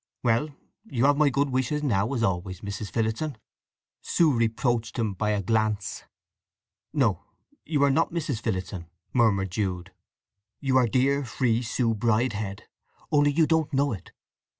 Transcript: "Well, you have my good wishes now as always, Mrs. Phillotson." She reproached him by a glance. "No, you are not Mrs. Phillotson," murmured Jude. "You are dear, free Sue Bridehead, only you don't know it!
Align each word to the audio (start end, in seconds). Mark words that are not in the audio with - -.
"Well, 0.23 0.49
you 0.85 1.05
have 1.05 1.15
my 1.17 1.29
good 1.29 1.51
wishes 1.51 1.83
now 1.83 2.11
as 2.15 2.23
always, 2.23 2.61
Mrs. 2.61 2.89
Phillotson." 2.89 3.37
She 4.01 4.23
reproached 4.23 4.97
him 4.97 5.13
by 5.13 5.29
a 5.29 5.43
glance. 5.43 6.05
"No, 6.91 7.23
you 7.65 7.83
are 7.83 7.91
not 7.91 8.11
Mrs. 8.11 8.41
Phillotson," 8.41 8.87
murmured 9.13 9.51
Jude. 9.51 9.93
"You 10.59 10.75
are 10.77 10.87
dear, 10.87 11.23
free 11.23 11.61
Sue 11.61 11.93
Bridehead, 11.93 12.63
only 13.11 13.31
you 13.31 13.45
don't 13.45 13.71
know 13.75 13.93
it! 13.93 14.11